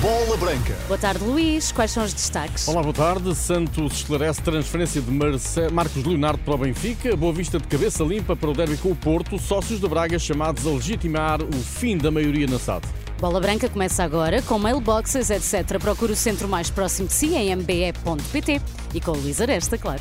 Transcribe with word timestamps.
Bola 0.00 0.36
Branca. 0.36 0.76
Boa 0.86 0.96
tarde, 0.96 1.24
Luís. 1.24 1.72
Quais 1.72 1.90
são 1.90 2.04
os 2.04 2.12
destaques? 2.12 2.68
Olá, 2.68 2.82
boa 2.82 2.94
tarde. 2.94 3.34
Santos 3.34 3.94
esclarece 3.94 4.40
transferência 4.40 5.02
de 5.02 5.10
Marce... 5.10 5.68
Marcos 5.72 6.04
Leonardo 6.04 6.38
para 6.44 6.54
o 6.54 6.58
Benfica. 6.58 7.16
Boa 7.16 7.32
vista 7.32 7.58
de 7.58 7.66
cabeça 7.66 8.04
limpa 8.04 8.36
para 8.36 8.48
o 8.48 8.52
derby 8.52 8.76
com 8.76 8.90
o 8.90 8.96
Porto. 8.96 9.36
Sócios 9.40 9.80
de 9.80 9.88
Braga 9.88 10.16
chamados 10.16 10.64
a 10.68 10.70
legitimar 10.70 11.42
o 11.42 11.52
fim 11.52 11.98
da 11.98 12.12
maioria 12.12 12.46
na 12.46 12.60
SAD. 12.60 12.86
Bola 13.18 13.40
Branca 13.40 13.68
começa 13.68 14.04
agora 14.04 14.40
com 14.42 14.56
mailboxes, 14.56 15.30
etc. 15.30 15.80
Procure 15.80 16.12
o 16.12 16.16
centro 16.16 16.46
mais 16.46 16.70
próximo 16.70 17.08
de 17.08 17.14
si 17.14 17.34
em 17.34 17.52
mbe.pt 17.56 18.62
e 18.94 19.00
com 19.00 19.10
o 19.10 19.16
Luís 19.16 19.40
Aresta, 19.40 19.76
claro. 19.76 20.00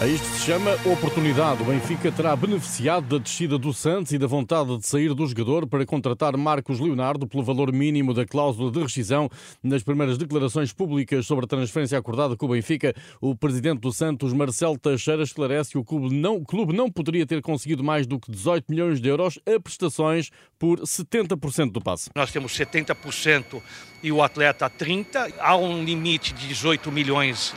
A 0.00 0.06
isto 0.06 0.26
se 0.28 0.46
chama 0.46 0.72
oportunidade. 0.90 1.60
O 1.60 1.66
Benfica 1.66 2.10
terá 2.10 2.34
beneficiado 2.34 3.06
da 3.06 3.22
descida 3.22 3.58
do 3.58 3.70
Santos 3.70 4.12
e 4.12 4.18
da 4.18 4.26
vontade 4.26 4.78
de 4.78 4.86
sair 4.86 5.12
do 5.12 5.26
jogador 5.26 5.66
para 5.66 5.84
contratar 5.84 6.34
Marcos 6.38 6.80
Leonardo 6.80 7.26
pelo 7.26 7.42
valor 7.42 7.70
mínimo 7.70 8.14
da 8.14 8.24
cláusula 8.24 8.72
de 8.72 8.80
rescisão. 8.80 9.28
Nas 9.62 9.82
primeiras 9.82 10.16
declarações 10.16 10.72
públicas 10.72 11.26
sobre 11.26 11.44
a 11.44 11.48
transferência 11.48 11.98
acordada 11.98 12.34
com 12.34 12.46
o 12.46 12.48
Benfica, 12.48 12.94
o 13.20 13.36
presidente 13.36 13.80
do 13.80 13.92
Santos, 13.92 14.32
Marcelo 14.32 14.78
Teixeira, 14.78 15.22
esclarece 15.22 15.72
que 15.72 15.78
o 15.78 15.84
clube 15.84 16.14
não, 16.14 16.36
o 16.36 16.46
clube 16.46 16.74
não 16.74 16.90
poderia 16.90 17.26
ter 17.26 17.42
conseguido 17.42 17.84
mais 17.84 18.06
do 18.06 18.18
que 18.18 18.30
18 18.30 18.70
milhões 18.70 19.02
de 19.02 19.08
euros 19.10 19.38
a 19.46 19.60
prestações 19.60 20.30
por 20.58 20.80
70% 20.80 21.72
do 21.72 21.80
passe. 21.82 22.08
Nós 22.16 22.32
temos 22.32 22.56
70% 22.56 23.60
e 24.02 24.10
o 24.10 24.22
atleta 24.22 24.70
30%. 24.70 25.34
Há 25.38 25.56
um 25.56 25.84
limite 25.84 26.32
de 26.32 26.48
18 26.48 26.90
milhões 26.90 27.54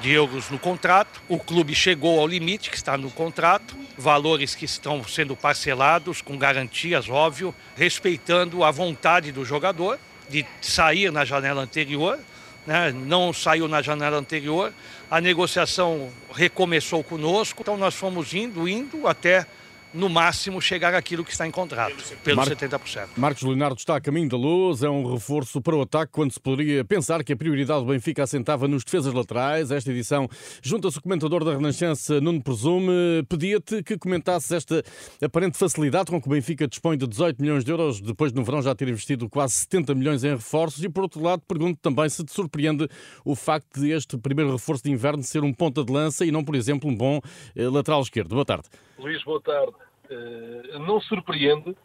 de 0.00 0.10
euros 0.10 0.50
no 0.50 0.58
contrato. 0.58 1.20
O 1.28 1.38
clube 1.38 1.74
chegou 1.74 2.20
ao 2.20 2.26
limite 2.26 2.70
que 2.70 2.76
está 2.76 2.96
no 2.96 3.10
contrato, 3.10 3.76
valores 3.96 4.54
que 4.54 4.64
estão 4.64 5.04
sendo 5.04 5.36
parcelados 5.36 6.22
com 6.22 6.38
garantias, 6.38 7.08
óbvio, 7.08 7.54
respeitando 7.76 8.64
a 8.64 8.70
vontade 8.70 9.30
do 9.30 9.44
jogador 9.44 9.98
de 10.28 10.44
sair 10.60 11.12
na 11.12 11.24
janela 11.24 11.62
anterior. 11.62 12.18
Né? 12.66 12.92
Não 12.92 13.32
saiu 13.32 13.68
na 13.68 13.82
janela 13.82 14.16
anterior. 14.16 14.72
A 15.10 15.20
negociação 15.20 16.10
recomeçou 16.32 17.04
conosco, 17.04 17.60
então 17.60 17.76
nós 17.76 17.94
fomos 17.94 18.32
indo, 18.32 18.66
indo 18.66 19.06
até 19.06 19.46
no 19.94 20.08
máximo 20.08 20.60
chegar 20.60 20.92
àquilo 20.92 21.24
que 21.24 21.30
está 21.30 21.46
em 21.46 21.50
contrato, 21.50 21.94
pelos 22.24 22.36
Mar 22.36 22.56
70%. 22.56 23.08
Marcos 23.16 23.42
Leonardo 23.44 23.78
está 23.78 23.96
a 23.96 24.00
caminho 24.00 24.28
da 24.28 24.36
luz, 24.36 24.82
é 24.82 24.90
um 24.90 25.14
reforço 25.14 25.62
para 25.62 25.76
o 25.76 25.82
ataque, 25.82 26.10
quando 26.12 26.32
se 26.32 26.40
poderia 26.40 26.84
pensar 26.84 27.22
que 27.22 27.32
a 27.32 27.36
prioridade 27.36 27.80
do 27.80 27.86
Benfica 27.86 28.24
assentava 28.24 28.66
nos 28.66 28.82
defesas 28.82 29.14
laterais. 29.14 29.70
Esta 29.70 29.90
edição 29.92 30.28
junta-se 30.60 30.98
o 30.98 31.02
comentador 31.02 31.44
da 31.44 31.52
Renascença, 31.52 32.20
Nuno 32.20 32.42
Presume. 32.42 33.22
Pedia-te 33.28 33.82
que 33.82 33.96
comentasses 33.96 34.50
esta 34.50 34.82
aparente 35.22 35.56
facilidade 35.56 36.10
com 36.10 36.20
que 36.20 36.26
o 36.26 36.30
Benfica 36.30 36.66
dispõe 36.66 36.98
de 36.98 37.06
18 37.06 37.40
milhões 37.40 37.64
de 37.64 37.70
euros, 37.70 38.00
depois 38.00 38.32
no 38.32 38.42
verão 38.42 38.60
já 38.60 38.74
ter 38.74 38.88
investido 38.88 39.28
quase 39.28 39.54
70 39.54 39.94
milhões 39.94 40.24
em 40.24 40.30
reforços. 40.30 40.82
E 40.82 40.88
por 40.88 41.04
outro 41.04 41.22
lado, 41.22 41.42
pergunto 41.46 41.78
também 41.80 42.08
se 42.08 42.24
te 42.24 42.32
surpreende 42.32 42.88
o 43.24 43.36
facto 43.36 43.80
de 43.80 43.90
este 43.90 44.18
primeiro 44.18 44.50
reforço 44.50 44.82
de 44.82 44.90
inverno 44.90 45.22
ser 45.22 45.44
um 45.44 45.52
ponta 45.52 45.84
de 45.84 45.92
lança 45.92 46.24
e 46.24 46.32
não, 46.32 46.44
por 46.44 46.56
exemplo, 46.56 46.90
um 46.90 46.96
bom 46.96 47.20
eh, 47.54 47.68
lateral 47.68 48.02
esquerdo. 48.02 48.30
Boa 48.30 48.44
tarde. 48.44 48.68
Luís, 48.98 49.22
boa 49.24 49.40
tarde. 49.40 49.74
Uh, 50.10 50.78
não 50.80 51.00
surpreende, 51.00 51.76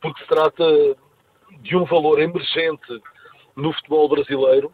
porque 0.00 0.22
se 0.22 0.28
trata 0.28 0.64
de 1.60 1.76
um 1.76 1.84
valor 1.84 2.20
emergente 2.20 3.00
no 3.54 3.72
futebol 3.72 4.08
brasileiro 4.08 4.72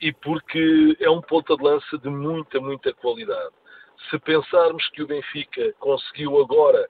e 0.00 0.12
porque 0.12 0.96
é 1.00 1.10
um 1.10 1.20
ponta 1.20 1.56
de 1.56 1.62
lança 1.62 1.98
de 1.98 2.08
muita, 2.08 2.60
muita 2.60 2.92
qualidade. 2.94 3.54
Se 4.08 4.18
pensarmos 4.20 4.88
que 4.90 5.02
o 5.02 5.06
Benfica 5.06 5.74
conseguiu 5.80 6.40
agora, 6.40 6.88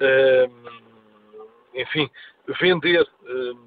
uh, 0.00 0.70
enfim, 1.74 2.10
vender 2.60 3.02
uh, 3.02 3.58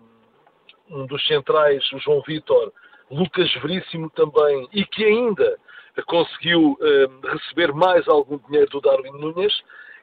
um 0.90 1.06
dos 1.08 1.26
centrais, 1.26 1.84
o 1.94 2.00
João 2.00 2.22
Vitor, 2.22 2.72
Lucas 3.10 3.52
Veríssimo 3.56 4.10
também, 4.12 4.68
e 4.72 4.86
que 4.86 5.04
ainda 5.04 5.58
conseguiu 6.06 6.78
receber 7.24 7.74
mais 7.74 8.08
algum 8.08 8.38
dinheiro 8.48 8.70
do 8.72 8.80
Darwin 8.80 9.12
Nunes, 9.12 9.54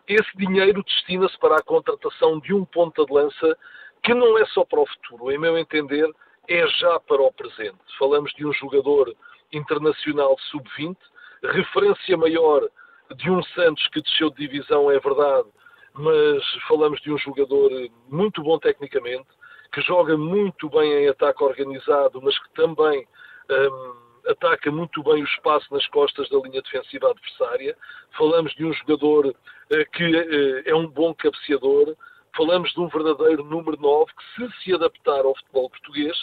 esse 0.08 0.36
dinheiro 0.36 0.82
destina-se 0.82 1.38
para 1.38 1.56
a 1.56 1.62
contratação 1.62 2.41
de 2.41 2.54
um 2.54 2.64
ponta 2.64 3.04
de 3.04 3.12
lança 3.12 3.56
que 4.02 4.14
não 4.14 4.38
é 4.38 4.46
só 4.46 4.64
para 4.64 4.80
o 4.80 4.86
futuro, 4.86 5.30
em 5.30 5.38
meu 5.38 5.58
entender, 5.58 6.08
é 6.48 6.66
já 6.66 6.98
para 7.00 7.20
o 7.20 7.32
presente. 7.32 7.76
Falamos 7.98 8.32
de 8.32 8.46
um 8.46 8.52
jogador 8.52 9.14
internacional 9.52 10.36
sub-20, 10.50 10.96
referência 11.42 12.16
maior 12.16 12.69
de 13.16 13.30
um 13.30 13.42
Santos 13.42 13.86
que 13.88 14.00
desceu 14.00 14.30
de 14.30 14.46
divisão, 14.46 14.91
é 14.91 14.98
verdade, 14.98 15.48
mas 15.94 16.42
falamos 16.66 17.00
de 17.00 17.12
um 17.12 17.19
jogador 17.19 17.70
muito 18.08 18.42
bom 18.42 18.58
tecnicamente, 18.58 19.26
que 19.72 19.80
joga 19.82 20.16
muito 20.16 20.69
bem 20.70 21.04
em 21.04 21.08
ataque 21.08 21.42
organizado, 21.42 22.20
mas 22.22 22.38
que 22.38 22.50
também 22.54 23.06
hum, 23.50 24.07
ataca 24.28 24.71
muito 24.71 25.03
bem 25.03 25.22
o 25.22 25.27
espaço 25.27 25.66
nas 25.72 25.87
costas 25.89 26.28
da 26.28 26.39
linha 26.39 26.61
defensiva 26.62 27.11
adversária. 27.11 27.77
Falamos 28.16 28.55
de 28.55 28.65
um 28.65 28.72
jogador 28.72 29.34
eh, 29.71 29.84
que 29.93 30.05
eh, 30.05 30.62
é 30.66 30.75
um 30.75 30.87
bom 30.87 31.15
cabeceador. 31.15 31.97
Falamos 32.37 32.71
de 32.72 32.81
um 32.81 32.88
verdadeiro 32.88 33.43
número 33.43 33.81
9 33.81 34.12
que, 34.12 34.47
se 34.47 34.65
se 34.65 34.75
adaptar 34.75 35.25
ao 35.25 35.34
futebol 35.34 35.71
português, 35.71 36.17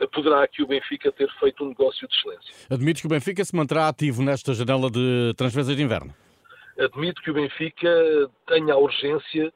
eh, 0.00 0.06
poderá 0.08 0.42
aqui 0.42 0.62
o 0.62 0.66
Benfica 0.66 1.12
ter 1.12 1.30
feito 1.38 1.64
um 1.64 1.68
negócio 1.68 2.08
de 2.08 2.14
excelência. 2.14 2.54
Admito 2.68 3.00
que 3.00 3.06
o 3.06 3.10
Benfica 3.10 3.44
se 3.44 3.54
manterá 3.54 3.88
ativo 3.88 4.22
nesta 4.22 4.52
janela 4.52 4.90
de 4.90 5.32
transferências 5.36 5.76
de 5.76 5.82
inverno? 5.82 6.12
Admito 6.78 7.22
que 7.22 7.30
o 7.30 7.34
Benfica 7.34 7.88
tenha 8.46 8.74
a 8.74 8.78
urgência 8.78 9.52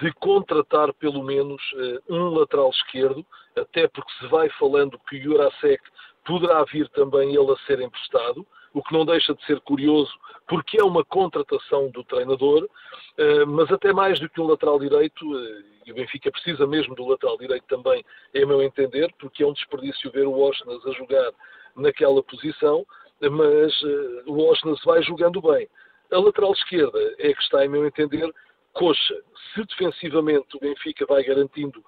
de 0.00 0.12
contratar 0.14 0.92
pelo 0.94 1.22
menos 1.22 1.60
um 2.08 2.30
lateral 2.30 2.70
esquerdo, 2.70 3.24
até 3.56 3.86
porque 3.88 4.12
se 4.18 4.26
vai 4.28 4.48
falando 4.50 4.98
que 5.08 5.16
o 5.16 5.22
Jurasek 5.22 5.82
poderá 6.24 6.64
vir 6.64 6.88
também 6.90 7.34
ele 7.34 7.52
a 7.52 7.56
ser 7.66 7.80
emprestado, 7.80 8.46
o 8.74 8.82
que 8.82 8.92
não 8.92 9.06
deixa 9.06 9.32
de 9.34 9.44
ser 9.46 9.60
curioso, 9.60 10.12
porque 10.48 10.80
é 10.80 10.84
uma 10.84 11.04
contratação 11.04 11.88
do 11.90 12.02
treinador, 12.04 12.68
eh, 13.16 13.44
mas 13.44 13.70
até 13.70 13.92
mais 13.92 14.18
do 14.18 14.28
que 14.28 14.40
um 14.40 14.46
lateral 14.46 14.80
direito, 14.80 15.24
eh, 15.38 15.62
e 15.86 15.92
o 15.92 15.94
Benfica 15.94 16.30
precisa 16.32 16.66
mesmo 16.66 16.94
do 16.94 17.06
lateral 17.06 17.38
direito 17.38 17.64
também, 17.68 18.04
é 18.34 18.44
meu 18.44 18.60
entender, 18.60 19.14
porque 19.18 19.44
é 19.44 19.46
um 19.46 19.52
desperdício 19.52 20.10
ver 20.10 20.26
o 20.26 20.40
Osnas 20.40 20.84
a 20.86 20.90
jogar 20.92 21.30
naquela 21.76 22.20
posição, 22.22 22.84
mas 23.20 23.72
eh, 23.84 24.22
o 24.26 24.44
Osnas 24.50 24.82
vai 24.84 25.02
jogando 25.04 25.40
bem. 25.40 25.68
A 26.10 26.18
lateral 26.18 26.52
esquerda 26.52 26.98
é 27.18 27.32
que 27.32 27.42
está, 27.42 27.64
em 27.64 27.68
meu 27.68 27.86
entender, 27.86 28.28
coxa. 28.74 29.14
Se 29.54 29.64
defensivamente 29.64 30.56
o 30.56 30.60
Benfica 30.60 31.06
vai 31.06 31.22
garantindo 31.24 31.82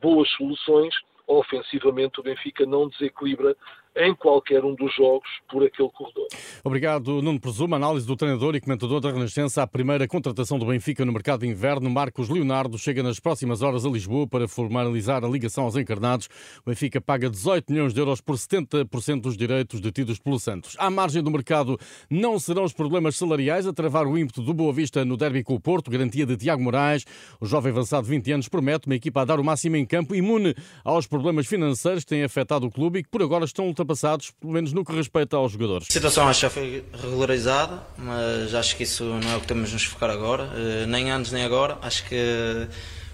boas 0.00 0.28
soluções, 0.30 0.94
ofensivamente 1.26 2.20
o 2.20 2.22
Benfica 2.22 2.64
não 2.64 2.88
desequilibra 2.88 3.56
em 3.96 4.14
qualquer 4.14 4.64
um 4.64 4.74
dos 4.74 4.94
jogos 4.94 5.28
por 5.50 5.64
aquele 5.64 5.90
corredor. 5.90 6.26
Obrigado, 6.64 7.20
Nuno 7.22 7.40
Presumo. 7.40 7.74
Análise 7.74 8.06
do 8.06 8.16
treinador 8.16 8.54
e 8.54 8.60
comentador 8.60 9.00
da 9.00 9.10
Renascença 9.10 9.62
à 9.62 9.66
primeira 9.66 10.06
contratação 10.06 10.58
do 10.58 10.66
Benfica 10.66 11.04
no 11.04 11.12
mercado 11.12 11.40
de 11.40 11.48
inverno. 11.48 11.90
Marcos 11.90 12.28
Leonardo 12.28 12.78
chega 12.78 13.02
nas 13.02 13.18
próximas 13.18 13.62
horas 13.62 13.84
a 13.84 13.88
Lisboa 13.88 14.26
para 14.26 14.46
formalizar 14.46 15.24
a 15.24 15.28
ligação 15.28 15.64
aos 15.64 15.76
encarnados. 15.76 16.28
O 16.64 16.70
Benfica 16.70 17.00
paga 17.00 17.28
18 17.28 17.72
milhões 17.72 17.92
de 17.92 18.00
euros 18.00 18.20
por 18.20 18.36
70% 18.36 19.20
dos 19.20 19.36
direitos 19.36 19.80
detidos 19.80 20.18
pelo 20.18 20.38
Santos. 20.38 20.76
À 20.78 20.90
margem 20.90 21.22
do 21.22 21.30
mercado, 21.30 21.78
não 22.08 22.38
serão 22.38 22.64
os 22.64 22.72
problemas 22.72 23.16
salariais 23.16 23.66
a 23.66 23.72
travar 23.72 24.06
o 24.06 24.16
ímpeto 24.16 24.42
do 24.42 24.54
Boa 24.54 24.72
Vista 24.72 25.04
no 25.04 25.16
derby 25.16 25.42
com 25.42 25.54
o 25.54 25.60
Porto, 25.60 25.90
garantia 25.90 26.24
de 26.24 26.36
Tiago 26.36 26.62
Moraes. 26.62 27.04
O 27.40 27.46
jovem 27.46 27.72
avançado 27.72 28.04
de 28.04 28.10
20 28.10 28.32
anos 28.32 28.48
promete 28.48 28.86
uma 28.86 28.94
equipa 28.94 29.22
a 29.22 29.24
dar 29.24 29.40
o 29.40 29.44
máximo 29.44 29.76
em 29.76 29.84
campo, 29.84 30.14
imune 30.14 30.54
aos 30.84 31.06
problemas 31.06 31.46
financeiros 31.46 32.04
que 32.04 32.10
têm 32.10 32.22
afetado 32.22 32.66
o 32.66 32.70
clube 32.70 33.00
e 33.00 33.02
que 33.02 33.08
por 33.08 33.22
agora 33.22 33.44
estão 33.44 33.68
ultrapassados, 33.80 34.30
pelo 34.30 34.52
menos 34.52 34.72
no 34.72 34.84
que 34.84 34.92
respeita 34.92 35.36
aos 35.36 35.52
jogadores. 35.52 35.88
A 35.90 35.92
situação 35.92 36.28
acho 36.28 36.40
que 36.40 36.46
já 36.46 36.50
foi 36.50 36.84
regularizada, 37.02 37.82
mas 37.96 38.54
acho 38.54 38.76
que 38.76 38.82
isso 38.82 39.04
não 39.04 39.32
é 39.32 39.36
o 39.36 39.40
que 39.40 39.46
temos 39.46 39.68
de 39.68 39.74
nos 39.74 39.84
focar 39.84 40.10
agora, 40.10 40.50
eh, 40.54 40.86
nem 40.86 41.10
antes 41.10 41.32
nem 41.32 41.44
agora. 41.44 41.78
Acho 41.82 42.04
que 42.08 42.68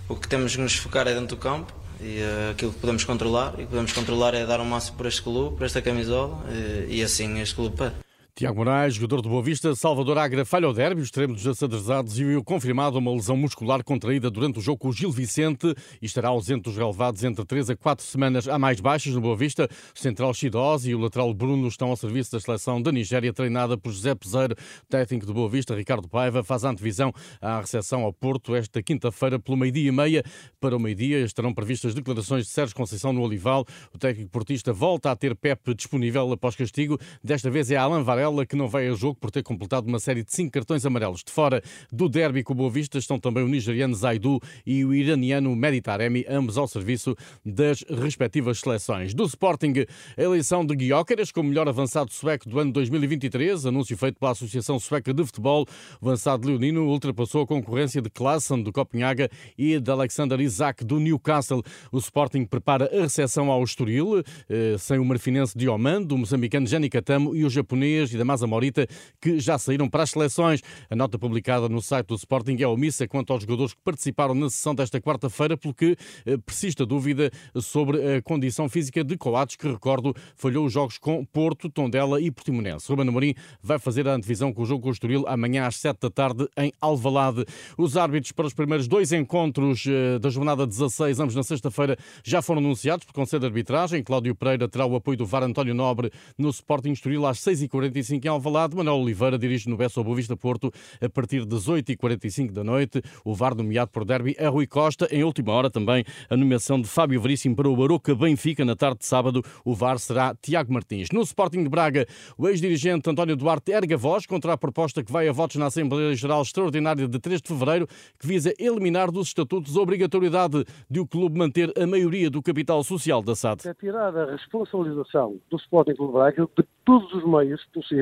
o 0.08 0.16
que 0.16 0.28
temos 0.28 0.52
de 0.52 0.60
nos 0.60 0.74
focar 0.76 1.06
é 1.06 1.14
dentro 1.14 1.36
do 1.36 1.36
campo 1.36 1.72
e 2.00 2.20
uh, 2.20 2.50
aquilo 2.52 2.72
que 2.72 2.78
podemos 2.78 3.04
controlar. 3.04 3.54
E 3.58 3.62
o 3.62 3.64
que 3.64 3.66
podemos 3.66 3.92
controlar 3.92 4.34
é 4.34 4.44
dar 4.44 4.60
o 4.60 4.64
máximo 4.64 4.96
para 4.96 5.08
este 5.08 5.22
clube, 5.22 5.56
para 5.56 5.66
esta 5.66 5.82
camisola, 5.82 6.44
e, 6.48 6.52
eh, 6.52 6.86
e 6.88 7.02
assim 7.02 7.40
este 7.40 7.54
clube 7.54 7.76
pede. 7.76 8.06
Tiago 8.38 8.58
Moraes, 8.58 8.92
jogador 8.92 9.22
do 9.22 9.30
Boa 9.30 9.42
Vista, 9.42 9.74
Salvador 9.74 10.18
Agra 10.18 10.44
falha 10.44 10.68
o 10.68 10.72
derby, 10.74 11.00
os 11.00 11.06
extremos 11.06 11.46
asadrezados 11.46 12.18
e 12.18 12.24
viu 12.24 12.44
confirmado 12.44 12.98
uma 12.98 13.10
lesão 13.10 13.34
muscular 13.34 13.82
contraída 13.82 14.30
durante 14.30 14.58
o 14.58 14.60
jogo 14.60 14.76
com 14.76 14.88
o 14.90 14.92
Gil 14.92 15.10
Vicente 15.10 15.74
e 16.02 16.04
estará 16.04 16.28
ausente 16.28 16.64
dos 16.64 16.76
relevados 16.76 17.24
entre 17.24 17.42
3 17.46 17.70
a 17.70 17.76
4 17.76 18.04
semanas. 18.04 18.46
Há 18.46 18.58
mais 18.58 18.78
baixas 18.78 19.14
no 19.14 19.22
Boa 19.22 19.34
Vista. 19.34 19.66
O 19.96 19.98
central 19.98 20.34
Chidós 20.34 20.84
e 20.84 20.94
o 20.94 20.98
lateral 20.98 21.32
Bruno 21.32 21.66
estão 21.66 21.88
ao 21.88 21.96
serviço 21.96 22.32
da 22.32 22.38
seleção 22.38 22.82
da 22.82 22.92
Nigéria, 22.92 23.32
treinada 23.32 23.78
por 23.78 23.90
José 23.90 24.14
Peseiro, 24.14 24.54
técnico 24.86 25.24
do 25.24 25.32
Boa 25.32 25.48
Vista. 25.48 25.74
Ricardo 25.74 26.06
Paiva 26.06 26.44
faz 26.44 26.62
a 26.62 26.68
antevisão 26.68 27.14
à 27.40 27.58
recepção 27.58 28.02
ao 28.02 28.12
Porto 28.12 28.54
esta 28.54 28.82
quinta-feira 28.82 29.38
pelo 29.38 29.56
meio-dia 29.56 29.88
e 29.88 29.92
meia. 29.92 30.22
Para 30.60 30.76
o 30.76 30.78
meio-dia 30.78 31.20
estarão 31.20 31.54
previstas 31.54 31.94
declarações 31.94 32.44
de 32.44 32.50
Sérgio 32.50 32.76
Conceição 32.76 33.14
no 33.14 33.22
Olival. 33.22 33.64
O 33.94 33.98
técnico 33.98 34.30
portista 34.30 34.74
volta 34.74 35.10
a 35.10 35.16
ter 35.16 35.34
PEP 35.34 35.74
disponível 35.74 36.30
após 36.30 36.54
castigo. 36.54 36.98
Desta 37.24 37.50
vez 37.50 37.70
é 37.70 37.76
Alan 37.76 38.02
Varela 38.02 38.25
que 38.46 38.56
não 38.56 38.69
vai 38.69 38.88
a 38.88 38.93
jogo 38.93 39.17
por 39.20 39.31
ter 39.31 39.43
completado 39.43 39.87
uma 39.87 39.99
série 39.99 40.25
de 40.25 40.34
cinco 40.34 40.52
cartões 40.52 40.84
amarelos. 40.84 41.23
De 41.25 41.32
fora 41.32 41.62
do 41.93 42.08
derby 42.08 42.43
com 42.43 42.52
o 42.52 42.56
Boa 42.56 42.70
Vista 42.70 42.99
estão 42.99 43.19
também 43.19 43.44
o 43.44 43.49
nigeriano 43.49 43.94
Zaidu 43.94 44.40
e 44.67 44.84
o 44.84 44.94
iraniano 44.94 45.55
Meditaremi, 45.55 46.25
ambos 46.28 46.58
ao 46.58 46.67
serviço 46.67 47.14
das 47.44 47.82
respectivas 47.88 48.61
seleções. 48.61 49.14
Do 49.14 49.25
Sporting, 49.25 49.84
a 50.17 50.23
eleição 50.23 50.64
de 50.64 50.75
Guiócaras 50.75 51.31
como 51.31 51.49
melhor 51.49 51.69
avançado 51.69 52.12
sueco 52.12 52.49
do 52.49 52.58
ano 52.58 52.73
2023, 52.73 53.67
anúncio 53.67 53.96
feito 53.96 54.19
pela 54.19 54.32
Associação 54.32 54.79
Sueca 54.79 55.14
de 55.14 55.25
Futebol. 55.25 55.67
O 56.00 56.06
avançado 56.06 56.49
leonino 56.49 56.87
ultrapassou 56.87 57.43
a 57.43 57.46
concorrência 57.46 58.02
de 58.02 58.11
Klassen 58.11 58.62
do 58.62 58.72
Copenhaga 58.72 59.29
e 59.56 59.79
de 59.79 59.90
Alexander 59.90 60.40
Isaac 60.40 60.84
do 60.84 60.99
Newcastle. 60.99 61.62
O 61.93 61.99
Sporting 61.99 62.44
prepara 62.44 62.90
a 62.93 63.02
recepção 63.02 63.50
ao 63.50 63.62
Estoril, 63.62 64.22
eh, 64.49 64.76
sem 64.79 64.99
o 64.99 65.05
marfinense 65.05 65.56
Dioman, 65.56 66.02
do 66.02 66.17
moçambicano 66.17 66.67
Jani 66.67 66.88
Catamo 66.88 67.34
e 67.34 67.44
o 67.44 67.50
japonês 67.50 68.11
da 68.16 68.24
Masa 68.24 68.46
Morita, 68.46 68.86
que 69.20 69.38
já 69.38 69.58
saíram 69.58 69.88
para 69.88 70.02
as 70.02 70.10
seleções. 70.10 70.60
A 70.90 70.96
nota 70.96 71.18
publicada 71.18 71.68
no 71.68 71.80
site 71.80 72.08
do 72.08 72.14
Sporting 72.14 72.56
é 72.60 72.66
omissa 72.66 73.06
quanto 73.06 73.32
aos 73.32 73.42
jogadores 73.42 73.74
que 73.74 73.80
participaram 73.82 74.34
na 74.34 74.50
sessão 74.50 74.74
desta 74.74 75.00
quarta-feira, 75.00 75.56
porque 75.56 75.96
eh, 76.24 76.36
persiste 76.38 76.82
a 76.82 76.86
dúvida 76.86 77.30
sobre 77.60 78.16
a 78.16 78.22
condição 78.22 78.68
física 78.68 79.02
de 79.02 79.16
Coates, 79.16 79.56
que, 79.56 79.68
recordo, 79.68 80.14
falhou 80.34 80.66
os 80.66 80.72
jogos 80.72 80.98
com 80.98 81.24
Porto, 81.24 81.68
Tondela 81.68 82.20
e 82.20 82.30
Portimonense. 82.30 82.88
Ruben 82.88 83.08
Amorim 83.08 83.34
vai 83.62 83.78
fazer 83.78 84.08
a 84.08 84.14
antevisão 84.14 84.52
com 84.52 84.62
o 84.62 84.66
jogo 84.66 84.82
com 84.82 84.88
o 84.88 84.92
Estoril 84.92 85.24
amanhã 85.26 85.66
às 85.66 85.76
7 85.76 85.98
da 86.00 86.10
tarde 86.10 86.48
em 86.56 86.72
Alvalade. 86.80 87.44
Os 87.76 87.96
árbitros 87.96 88.32
para 88.32 88.46
os 88.46 88.54
primeiros 88.54 88.86
dois 88.86 89.12
encontros 89.12 89.84
eh, 89.86 90.19
da 90.19 90.30
jornada 90.30 90.66
16, 90.66 91.20
ambos 91.20 91.34
na 91.34 91.42
sexta-feira, 91.42 91.96
já 92.24 92.42
foram 92.42 92.60
anunciados 92.60 93.04
por 93.04 93.12
Conselho 93.12 93.40
de 93.40 93.46
Arbitragem. 93.46 94.02
Cláudio 94.02 94.34
Pereira 94.34 94.69
terá 94.69 94.86
o 94.86 94.96
apoio 94.96 95.16
do 95.16 95.26
VAR 95.26 95.42
António 95.42 95.74
Nobre 95.74 96.10
no 96.38 96.50
Sporting 96.50 96.92
Estoril 96.92 97.26
às 97.26 97.38
6h45 97.40 98.06
45 98.06 98.26
em 98.26 98.31
Alvalade. 98.31 98.76
Manuel 98.76 98.99
Oliveira 98.99 99.38
dirige 99.38 99.69
no 99.69 99.76
Bessa 99.76 99.99
ao 99.99 100.05
Boa 100.05 100.17
Vista 100.17 100.37
Porto 100.37 100.70
a 101.00 101.08
partir 101.08 101.44
das 101.44 101.69
8h45 101.69 102.53
da 102.53 102.62
noite. 102.62 103.03
O 103.25 103.35
VAR 103.35 103.55
nomeado 103.55 103.91
por 103.91 104.05
Derby 104.05 104.37
é 104.38 104.47
Rui 104.47 104.67
Costa. 104.67 105.08
Em 105.11 105.25
última 105.25 105.53
hora 105.53 105.69
também 105.69 106.05
a 106.31 106.37
nomeação 106.37 106.81
de 106.81 106.88
Fábio 106.88 107.20
Veríssimo 107.20 107.56
para 107.56 107.69
o 107.69 107.76
Baroca 107.76 108.14
Benfica 108.14 108.64
na 108.64 108.76
tarde 108.76 109.00
de 109.00 109.06
sábado. 109.06 109.43
O 109.64 109.75
VAR 109.75 109.99
será 109.99 110.35
Tiago 110.41 110.73
Martins. 110.73 111.08
No 111.12 111.23
Sporting 111.23 111.64
de 111.64 111.69
Braga, 111.69 112.06
o 112.38 112.49
ex-dirigente 112.49 113.11
António 113.11 113.37
Duarte 113.37 113.73
erga 113.73 113.97
voz 113.97 114.26
contra 114.26 114.53
a 114.53 114.56
proposta 114.56 115.03
que 115.03 115.11
vai 115.11 115.29
a 115.29 115.32
votos 115.32 115.56
na 115.56 115.67
Assembleia 115.67 116.14
Geral 116.14 116.43
Extraordinária 116.43 117.08
de 117.08 117.19
3 117.19 117.43
de 117.43 117.49
fevereiro, 117.49 117.87
que 118.19 118.26
visa 118.26 118.55
eliminar 118.58 119.11
dos 119.11 119.29
estatutos 119.29 119.76
a 119.76 119.81
obrigatoriedade 119.81 120.64
de 120.88 121.00
o 121.00 121.06
clube 121.06 121.38
manter 121.38 121.73
a 121.76 121.87
maioria 121.87 122.31
do 122.31 122.43
capital 122.43 122.82
social 122.85 123.23
da 123.23 123.35
SAD. 123.35 123.69
É 123.69 123.75
tirar 123.75 124.17
a 124.17 124.32
responsabilização 124.32 125.41
do 125.50 125.56
Sporting 125.56 125.94
de 125.94 126.12
Braga 126.12 126.49
de 126.56 126.64
todos 126.85 127.12
os 127.12 127.25
meios 127.25 127.64
possíveis 127.73 127.95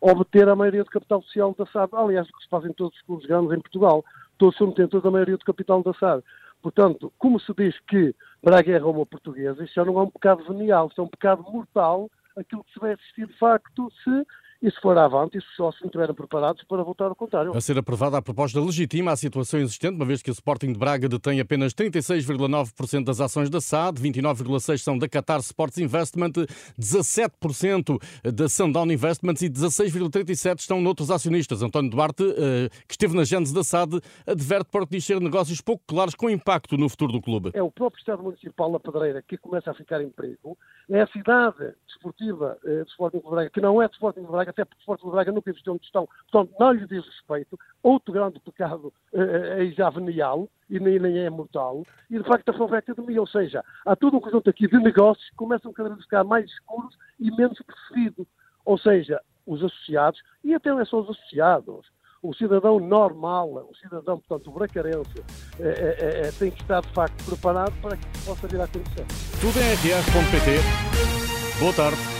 obter 0.00 0.48
a 0.48 0.56
maioria 0.56 0.84
do 0.84 0.90
capital 0.90 1.22
social 1.22 1.54
da 1.58 1.66
SAD. 1.66 1.90
Aliás, 1.94 2.28
o 2.28 2.32
que 2.32 2.42
se 2.42 2.48
faz 2.48 2.64
em 2.64 2.72
todos 2.72 2.96
os 2.96 3.02
clubes 3.02 3.26
grandes 3.26 3.52
em 3.52 3.60
Portugal. 3.60 4.04
Todos 4.38 4.56
são 4.56 4.68
detentores 4.68 5.04
da 5.04 5.10
maioria 5.10 5.36
do 5.36 5.44
capital 5.44 5.82
da 5.82 5.92
SAD. 5.94 6.22
Portanto, 6.62 7.12
como 7.18 7.40
se 7.40 7.52
diz 7.54 7.78
que 7.88 8.14
Braga 8.42 8.72
é 8.72 8.78
Roma 8.78 9.06
portuguesa, 9.06 9.64
isto 9.64 9.74
já 9.74 9.84
não 9.84 9.98
é 9.98 10.02
um 10.02 10.10
pecado 10.10 10.44
venial, 10.44 10.88
isto 10.88 11.00
é 11.00 11.04
um 11.04 11.08
pecado 11.08 11.42
mortal, 11.42 12.10
aquilo 12.36 12.64
que 12.64 12.72
se 12.72 12.80
vai 12.80 12.92
assistir 12.92 13.26
de 13.26 13.38
facto 13.38 13.90
se 14.04 14.26
e 14.62 14.70
se 14.70 14.80
for 14.80 14.96
avante, 14.98 15.38
e 15.38 15.40
se 15.40 15.46
só 15.56 15.72
se 15.72 15.80
não 15.80 15.86
estiverem 15.86 16.14
preparados 16.14 16.62
para 16.64 16.82
votar 16.82 17.08
ao 17.08 17.16
contrário. 17.16 17.56
A 17.56 17.60
ser 17.60 17.78
aprovada 17.78 18.18
a 18.18 18.22
proposta 18.22 18.60
legitima 18.60 19.12
a 19.12 19.16
situação 19.16 19.60
existente, 19.60 19.96
uma 19.96 20.04
vez 20.04 20.22
que 20.22 20.30
o 20.30 20.32
Sporting 20.32 20.72
de 20.72 20.78
Braga 20.78 21.08
detém 21.08 21.40
apenas 21.40 21.72
36,9% 21.72 23.04
das 23.04 23.20
ações 23.20 23.48
da 23.48 23.60
SAD, 23.60 24.00
29,6% 24.00 24.78
são 24.78 24.98
da 24.98 25.08
Qatar 25.08 25.40
Sports 25.40 25.78
Investment, 25.78 26.32
17% 26.78 27.98
da 28.32 28.48
Sundown 28.48 28.90
Investments 28.90 29.42
e 29.42 29.48
16,37% 29.48 30.58
estão 30.60 30.80
noutros 30.80 31.10
acionistas. 31.10 31.62
António 31.62 31.90
Duarte, 31.90 32.22
eh, 32.22 32.68
que 32.86 32.92
esteve 32.92 33.16
na 33.16 33.24
gênese 33.24 33.54
da 33.54 33.64
SAD, 33.64 34.00
adverte 34.26 34.70
para 34.70 34.86
ser 35.00 35.20
negócios 35.20 35.60
pouco 35.60 35.82
claros 35.86 36.14
com 36.14 36.28
impacto 36.28 36.76
no 36.76 36.88
futuro 36.88 37.12
do 37.12 37.22
clube. 37.22 37.50
É 37.54 37.62
o 37.62 37.70
próprio 37.70 38.00
Estado 38.00 38.22
Municipal 38.22 38.70
da 38.72 38.80
Pedreira 38.80 39.22
que 39.22 39.36
começa 39.38 39.70
a 39.70 39.74
ficar 39.74 40.02
em 40.02 40.10
perigo, 40.10 40.58
é 40.90 41.02
a 41.02 41.06
cidade 41.06 41.74
desportiva 41.86 42.58
eh, 42.64 42.82
de 42.82 42.90
Sporting 42.90 43.18
de 43.18 43.30
Braga, 43.30 43.50
que 43.50 43.60
não 43.60 43.80
é 43.80 43.86
de 43.86 43.94
Sporting 43.94 44.22
de 44.22 44.26
Braga, 44.26 44.49
Braga, 44.50 44.62
até 44.62 44.64
porque 44.64 44.82
o 44.82 44.84
Forte 44.84 45.04
de 45.04 45.10
Braga 45.10 45.32
nunca 45.32 45.50
existiu 45.50 45.72
onde 45.72 45.84
estão, 45.84 46.08
portanto 46.30 46.56
não 46.58 46.72
lhe 46.72 46.86
diz 46.86 47.04
respeito. 47.06 47.58
Outro 47.82 48.12
grande 48.12 48.40
pecado 48.40 48.92
é, 49.14 49.64
é 49.64 49.70
já 49.70 49.88
venial 49.90 50.48
e 50.68 50.78
nem, 50.78 50.98
nem 50.98 51.18
é 51.18 51.30
mortal, 51.30 51.84
e 52.10 52.18
de 52.18 52.24
facto 52.24 52.48
a 52.50 52.54
sua 52.54 52.78
academia, 52.78 53.20
ou 53.20 53.26
seja, 53.26 53.64
há 53.86 53.96
todo 53.96 54.16
um 54.16 54.20
conjunto 54.20 54.50
aqui 54.50 54.68
de 54.68 54.78
negócios 54.78 55.28
que 55.30 55.36
começam 55.36 55.72
cada 55.72 55.88
vez 55.88 56.00
a 56.00 56.02
ficar 56.02 56.24
mais 56.24 56.48
escuros 56.50 56.96
e 57.18 57.30
menos 57.30 57.58
percebidos. 57.62 58.26
Ou 58.64 58.78
seja, 58.78 59.20
os 59.46 59.64
associados, 59.64 60.20
e 60.44 60.54
até 60.54 60.70
não 60.70 60.80
é 60.80 60.84
só 60.84 61.00
os 61.00 61.10
associados, 61.10 61.86
o 62.22 62.34
cidadão 62.34 62.78
normal, 62.78 63.66
o 63.68 63.74
cidadão, 63.76 64.20
portanto, 64.20 64.48
o 64.48 64.52
bracarense, 64.52 65.24
é, 65.58 65.68
é, 65.68 66.28
é, 66.28 66.32
tem 66.32 66.50
que 66.50 66.60
estar 66.60 66.82
de 66.82 66.92
facto 66.92 67.24
preparado 67.24 67.72
para 67.80 67.96
que 67.96 68.06
possa 68.24 68.46
vir 68.46 68.60
a 68.60 68.64
acontecer. 68.64 69.06
Tudo 69.40 69.58
em 69.58 69.74
rr.pt. 69.74 71.58
Boa 71.58 71.72
tarde. 71.72 72.19